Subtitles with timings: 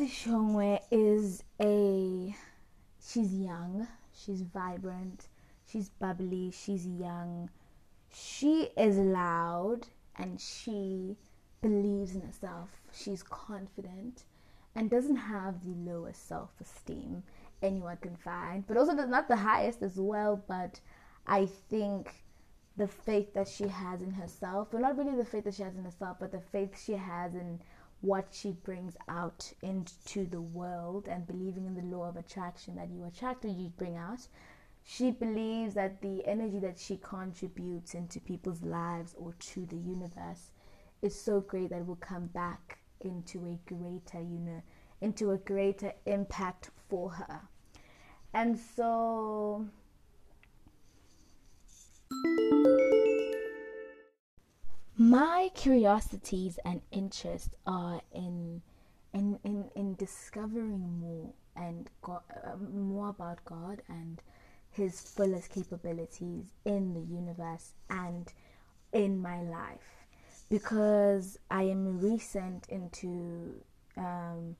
[0.00, 2.34] Ngozi Shongwe is a
[3.06, 5.28] she's young, she's vibrant,
[5.70, 7.50] she's bubbly, she's young.
[8.10, 11.18] She is loud and she
[11.60, 12.70] believes in herself.
[12.94, 14.24] She's confident
[14.74, 17.22] and doesn't have the lowest self-esteem
[17.62, 20.80] anyone can find, but also not the highest as well, but
[21.26, 22.24] I think
[22.78, 25.76] the faith that she has in herself, well, not really the faith that she has
[25.76, 27.60] in herself, but the faith she has in
[28.00, 32.90] what she brings out into the world and believing in the law of attraction that
[32.90, 34.26] you attract what you bring out.
[34.82, 40.52] She believes that the energy that she contributes into people's lives or to the universe
[41.02, 44.62] is so great that it will come back into a greater, you know,
[45.00, 47.42] into a greater impact for her.
[48.32, 49.66] And so
[55.10, 58.62] my curiosities and interests are in
[59.12, 64.22] in in, in discovering more and God, uh, more about God and
[64.70, 68.32] his fullest capabilities in the universe and
[68.92, 70.06] in my life.
[70.48, 73.64] Because I am recent into
[73.96, 74.54] um,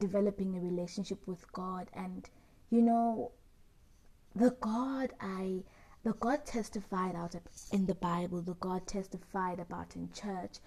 [0.00, 2.28] developing a relationship with God and
[2.70, 3.30] you know
[4.34, 5.62] the God I
[6.06, 7.34] the God testified out
[7.72, 10.58] in the Bible, the God testified about in church,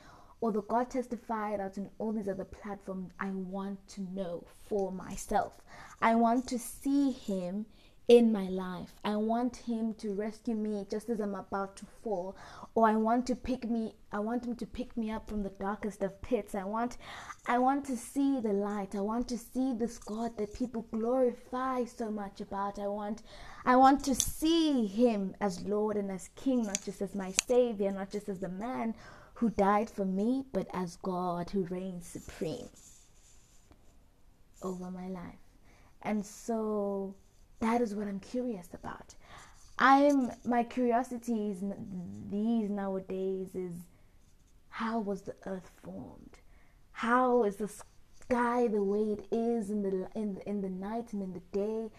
[0.42, 4.92] or the God testified out in all these other platforms, I want to know for
[4.92, 5.62] myself.
[6.02, 7.68] I want to see Him
[8.10, 8.96] in my life.
[9.06, 12.36] I want him to rescue me just as I'm about to fall
[12.74, 15.52] or I want to pick me I want him to pick me up from the
[15.52, 16.56] darkest of pits.
[16.56, 16.98] I want
[17.46, 18.96] I want to see the light.
[18.96, 22.80] I want to see this God that people glorify so much about.
[22.80, 23.22] I want
[23.64, 27.92] I want to see him as Lord and as King, not just as my savior,
[27.92, 28.96] not just as the man
[29.36, 32.70] who died for me, but as God who reigns supreme
[34.64, 35.40] over my life.
[36.02, 37.14] And so
[37.60, 39.16] that is what I'm curious about.
[39.78, 41.64] I'm my curiosity is
[42.30, 43.74] these nowadays is
[44.70, 46.40] how was the earth formed?
[46.92, 51.22] How is the sky the way it is in the in in the night and
[51.24, 51.90] in the day?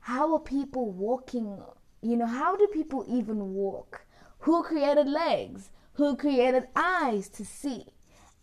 [0.00, 1.62] How are people walking?
[2.02, 4.04] You know, how do people even walk?
[4.40, 5.70] Who created legs?
[5.94, 7.86] Who created eyes to see?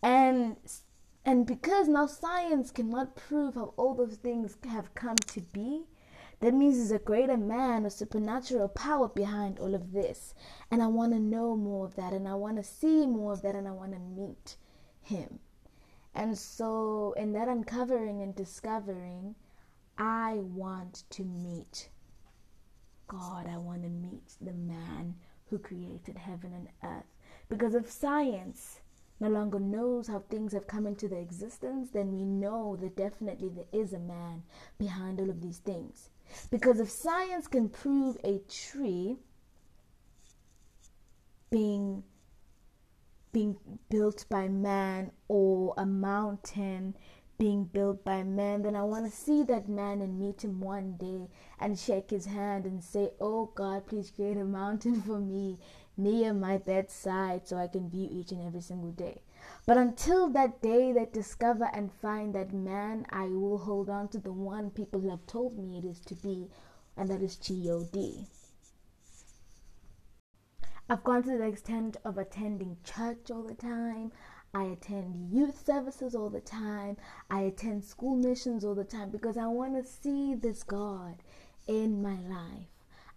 [0.02, 0.56] And
[1.24, 5.84] and because now science cannot prove how all those things have come to be,
[6.42, 10.34] that means there's a greater man, a supernatural power behind all of this.
[10.72, 13.42] And I want to know more of that, and I want to see more of
[13.42, 14.56] that, and I want to meet
[15.00, 15.38] him.
[16.16, 19.36] And so, in that uncovering and discovering,
[19.96, 21.88] I want to meet
[23.06, 23.46] God.
[23.46, 25.14] I want to meet the man
[25.46, 27.06] who created heaven and earth.
[27.48, 28.80] Because if science
[29.20, 33.48] no longer knows how things have come into their existence, then we know that definitely
[33.48, 34.42] there is a man
[34.78, 36.10] behind all of these things.
[36.50, 39.18] Because if science can prove a tree
[41.50, 42.02] being
[43.32, 43.56] being
[43.88, 46.94] built by man or a mountain
[47.38, 50.96] being built by man, then I want to see that man and meet him one
[50.96, 51.28] day
[51.58, 55.58] and shake his hand and say, Oh God, please create a mountain for me
[55.96, 59.22] near my bedside so I can view each and every single day.
[59.66, 64.18] But until that day that discover and find that man, I will hold on to
[64.18, 66.48] the one people have told me it is to be,
[66.96, 68.26] and that is God.
[70.88, 74.12] I've gone to the extent of attending church all the time.
[74.52, 76.96] I attend youth services all the time.
[77.30, 81.22] I attend school missions all the time because I want to see this God
[81.66, 82.71] in my life.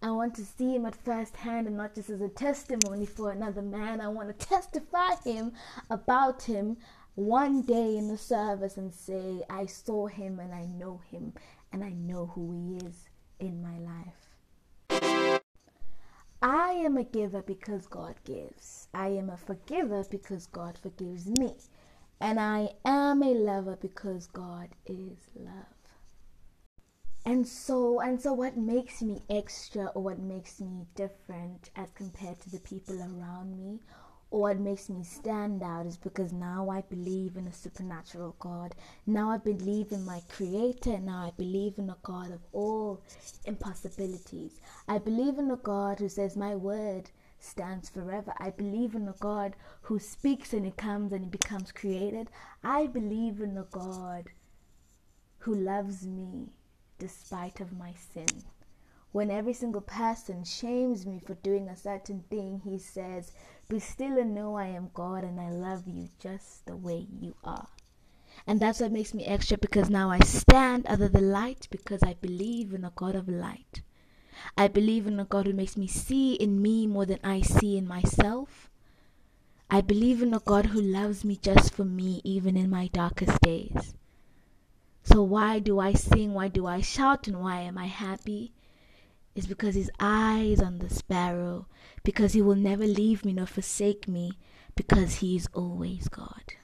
[0.05, 3.31] I want to see him at first hand and not just as a testimony for
[3.31, 3.99] another man.
[3.99, 5.53] I want to testify him
[5.89, 6.77] about him
[7.15, 11.33] one day in the service and say, I saw him and I know him
[11.73, 15.41] and I know who he is in my life.
[16.39, 18.87] I am a giver because God gives.
[18.93, 21.55] I am a forgiver because God forgives me.
[22.21, 25.84] And I am a lover because God is love
[27.25, 32.39] and so and so what makes me extra or what makes me different as compared
[32.39, 33.79] to the people around me
[34.29, 38.75] or what makes me stand out is because now I believe in a supernatural God.
[39.05, 40.99] Now I believe in my creator.
[40.99, 43.01] Now I believe in a God of all
[43.45, 44.59] impossibilities.
[44.87, 48.33] I believe in a God who says, My word stands forever.
[48.39, 52.29] I believe in a God who speaks and it comes and it becomes created.
[52.63, 54.25] I believe in a God
[55.39, 56.49] who loves me
[56.99, 58.43] despite of my sin.
[59.11, 63.31] When every single person shames me for doing a certain thing, he says,
[63.69, 67.35] Be still and know I am God and I love you just the way you
[67.43, 67.67] are.
[68.45, 72.15] And that's what makes me extra because now I stand under the light because I
[72.15, 73.81] believe in a God of light.
[74.57, 77.77] I believe in a God who makes me see in me more than I see
[77.77, 78.69] in myself.
[79.69, 83.39] I believe in a God who loves me just for me, even in my darkest
[83.41, 83.95] days.
[85.05, 86.33] So, why do I sing?
[86.33, 87.27] Why do I shout?
[87.27, 88.53] And why am I happy?
[89.35, 91.67] It's because his eye is on the sparrow,
[92.03, 94.31] because he will never leave me nor forsake me,
[94.75, 96.55] because he is always God.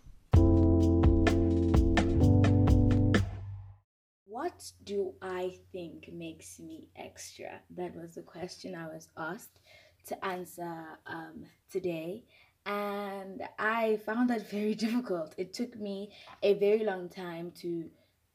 [4.25, 7.59] What do I think makes me extra?
[7.77, 9.59] That was the question I was asked
[10.07, 12.23] to answer um, today.
[12.65, 15.35] And I found that very difficult.
[15.37, 16.11] It took me
[16.41, 17.89] a very long time to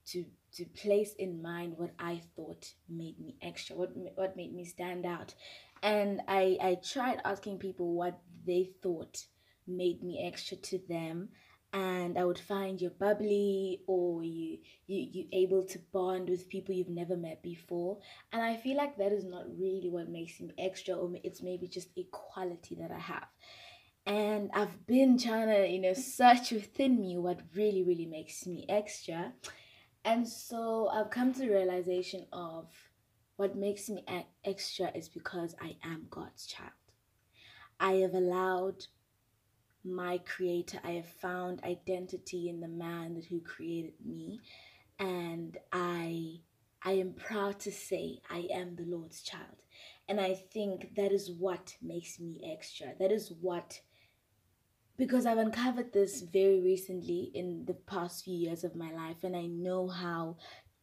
[0.06, 0.24] to
[0.54, 5.04] to place in mind what I thought made me extra, what what made me stand
[5.04, 5.34] out,
[5.82, 9.24] and I I tried asking people what they thought
[9.66, 11.30] made me extra to them,
[11.72, 16.74] and I would find you're bubbly or you you you able to bond with people
[16.74, 17.98] you've never met before,
[18.32, 21.68] and I feel like that is not really what makes me extra, or it's maybe
[21.68, 23.26] just a quality that I have.
[24.06, 28.64] And I've been trying to, you know, search within me what really, really makes me
[28.68, 29.32] extra
[30.06, 32.68] and so I've come to the realization of
[33.36, 34.04] what makes me
[34.44, 36.70] extra is because I am God's child.
[37.80, 38.86] I have allowed
[39.84, 44.40] my creator, I have found identity in the man that who created me,
[44.98, 46.40] and I
[46.82, 49.62] I am proud to say I am the Lord's child.
[50.08, 52.94] And I think that is what makes me extra.
[53.00, 53.80] That is what
[54.96, 59.36] because I've uncovered this very recently in the past few years of my life, and
[59.36, 60.36] I know how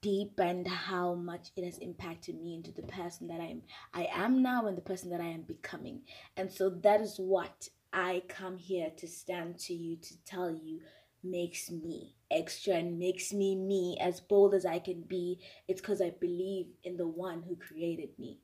[0.04, 3.62] deep and how much it has impacted me into the person that I am
[3.94, 6.01] I am now and the person that I am becoming.
[6.36, 10.81] And so that is what I come here to stand to you to tell you
[11.24, 15.39] makes me extra and makes me me as bold as I can be.
[15.69, 18.39] It's because I believe in the one who created me.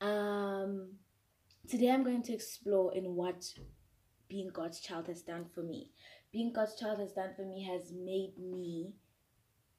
[0.00, 0.94] Um
[1.68, 3.52] today I'm going to explore in what
[4.34, 5.92] being God's child has done for me.
[6.32, 8.94] Being God's child has done for me has made me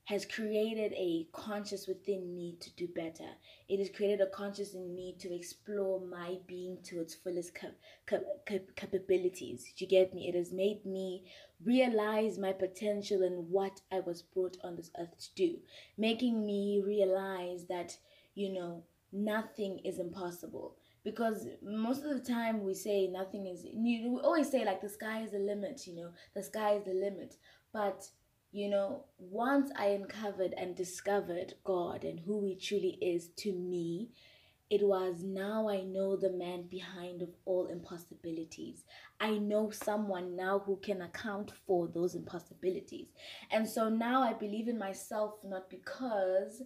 [0.05, 3.31] has created a conscious within me to do better.
[3.67, 7.75] It has created a conscious in me to explore my being to its fullest cap-
[8.07, 9.73] cap- cap- capabilities.
[9.75, 10.29] Do you get me?
[10.29, 11.25] It has made me
[11.65, 15.57] realize my potential and what I was brought on this earth to do,
[15.97, 17.97] making me realize that,
[18.35, 24.11] you know, nothing is impossible because most of the time we say nothing is you
[24.11, 26.93] we always say like the sky is the limit you know the sky is the
[26.93, 27.35] limit.
[27.71, 28.05] But
[28.51, 34.09] you know once i uncovered and discovered god and who he truly is to me
[34.69, 38.83] it was now i know the man behind of all impossibilities.
[39.19, 43.07] I know someone now who can account for those impossibilities.
[43.51, 46.63] And so now i believe in myself not because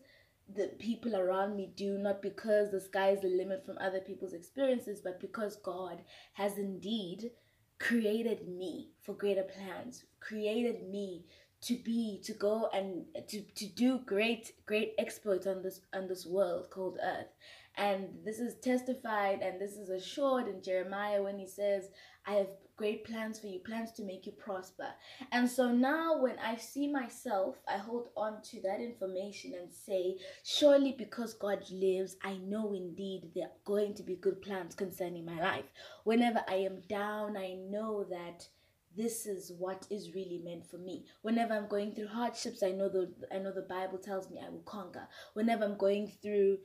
[0.55, 4.33] the people around me do, not because the sky is the limit from other people's
[4.33, 6.01] experiences, but because God
[6.33, 7.31] has indeed
[7.79, 11.25] created me for greater plans, created me
[11.61, 16.25] to be to go and to, to do great great exploits on this on this
[16.25, 17.27] world called earth
[17.77, 21.89] and this is testified and this is assured in jeremiah when he says
[22.25, 22.47] i have
[22.79, 24.87] great plans for you, plans to make you prosper.
[25.33, 30.15] And so now when I see myself, I hold on to that information and say,
[30.45, 35.25] surely because God lives, I know indeed there are going to be good plans concerning
[35.25, 35.65] my life.
[36.05, 38.47] Whenever I am down, I know that
[38.95, 41.03] this is what is really meant for me.
[41.21, 44.49] Whenever I'm going through hardships, I know the I know the Bible tells me I
[44.49, 45.07] will conquer.
[45.33, 46.57] Whenever I'm going through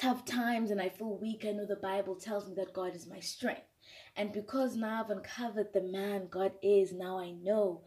[0.00, 3.06] tough times and I feel weak, I know the Bible tells me that God is
[3.06, 3.62] my strength.
[4.16, 7.82] And because now I've uncovered the man God is, now I know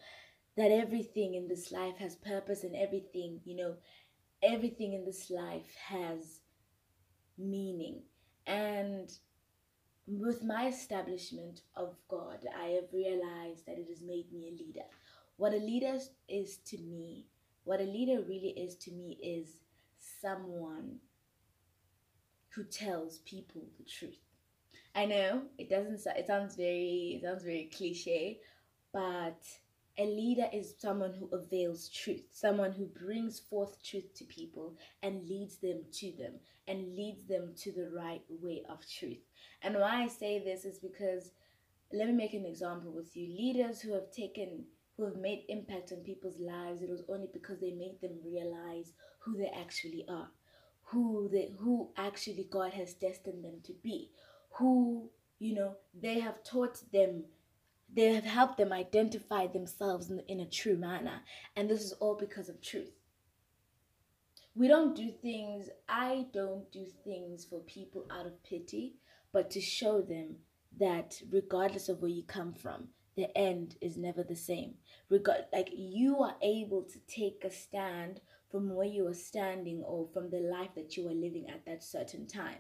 [0.56, 3.76] that everything in this life has purpose and everything, you know,
[4.44, 6.42] everything in this life has
[7.38, 8.04] meaning.
[8.46, 9.12] And
[10.06, 14.86] with my establishment of God, I have realized that it has made me a leader.
[15.38, 15.98] What a leader
[16.30, 17.26] is to me,
[17.64, 19.48] what a leader really is to me is
[20.22, 21.00] someone
[22.56, 24.20] who tells people the truth.
[24.96, 26.06] I know it doesn't.
[26.16, 27.16] It sounds very.
[27.18, 28.40] It sounds very cliche,
[28.92, 29.42] but
[29.98, 35.28] a leader is someone who avails truth, someone who brings forth truth to people and
[35.28, 36.34] leads them to them
[36.68, 39.20] and leads them to the right way of truth.
[39.62, 41.32] And why I say this is because
[41.92, 43.28] let me make an example with you.
[43.28, 44.66] Leaders who have taken
[44.98, 48.94] who have made impact on people's lives, it was only because they made them realize
[49.20, 50.30] who they actually are,
[50.86, 54.12] who they who actually God has destined them to be,
[54.52, 55.10] who,
[55.40, 57.26] you know, they have taught them
[57.94, 61.22] They have helped them identify themselves in, in a true manner.
[61.56, 62.92] And this is all because of truth.
[64.56, 68.96] We don't do things, I don't do things for people out of pity,
[69.32, 70.38] but to show them
[70.80, 74.76] that regardless of where you come from, the end is never the same.
[75.10, 78.22] Regard like you are able to take a stand
[78.54, 81.84] from where you are standing or from the life that you are living at that
[81.84, 82.60] certain time.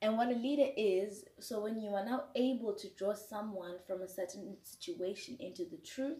[0.00, 4.02] And what a leader is, so when you are now able to draw someone from
[4.02, 6.18] a certain situation into the truth,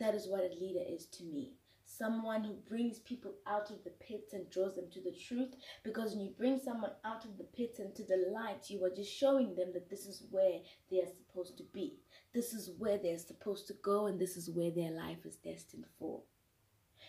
[0.00, 1.52] that is what a leader is to me.
[1.84, 5.54] Someone who brings people out of the pits and draws them to the truth.
[5.84, 8.94] Because when you bring someone out of the pits and to the light, you are
[8.94, 10.60] just showing them that this is where
[10.90, 11.98] they are supposed to be.
[12.32, 15.84] This is where they're supposed to go, and this is where their life is destined
[15.98, 16.22] for.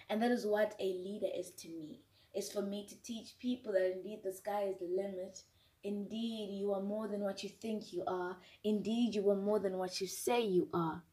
[0.10, 2.02] And that is what a leader is to me
[2.34, 5.44] It's for me to teach people that indeed the sky is the limit.
[5.84, 8.38] Indeed, you are more than what you think you are.
[8.64, 11.04] Indeed, you are more than what you say you are.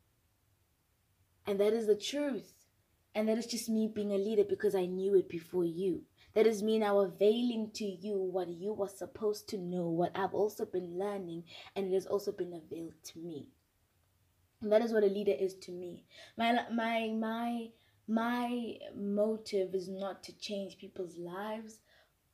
[1.47, 2.53] And that is the truth.
[3.15, 6.05] And that is just me being a leader because I knew it before you.
[6.35, 10.35] That is me now availing to you what you were supposed to know, what I've
[10.35, 13.49] also been learning, and it has also been availed to me.
[14.61, 16.05] And that is what a leader is to me.
[16.37, 17.71] My my my
[18.09, 21.81] my motive is not to change people's lives,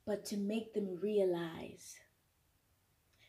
[0.06, 1.96] but to make them realize.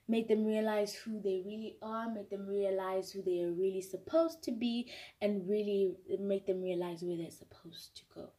[0.07, 4.43] Make them realize who they really are, make them realize who they are really supposed
[4.43, 8.29] to be, and really make them realize where they're supposed to go.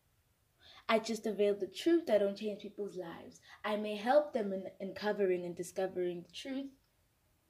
[0.86, 2.10] I just avail the truth.
[2.10, 3.40] I don't change people's lives.
[3.64, 6.70] I may help them in uncovering and discovering the truth,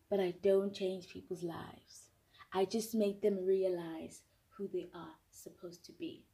[0.09, 2.11] but I don't change people's lives.
[2.53, 4.23] I just make them realize
[4.57, 6.25] who they are supposed to be.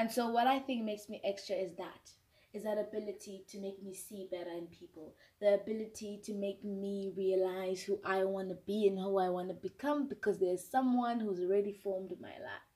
[0.00, 2.10] And so what I think makes me extra is that
[2.54, 7.12] is that ability to make me see better in people, the ability to make me
[7.14, 11.20] realize who I want to be and who I want to become because there's someone
[11.20, 12.70] who's already formed my life.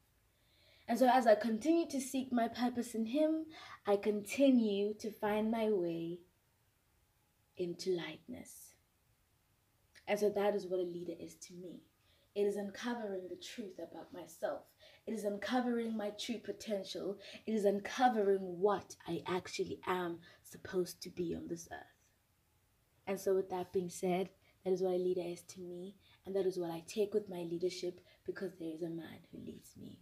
[0.86, 3.46] And so as I continue to seek my purpose in Him,
[3.86, 6.18] I continue to find my way
[7.56, 8.74] into lightness.
[10.06, 11.80] And so that is what a leader is to me.
[12.34, 14.62] It is uncovering the truth about myself.
[15.06, 17.18] It is uncovering my true potential.
[17.46, 21.78] It is uncovering what I actually am supposed to be on this earth.
[23.06, 24.30] And so, with that being said,
[24.64, 27.28] that is what a leader is to me, and that is what I take with
[27.28, 29.98] my leadership because there is a man who leads me.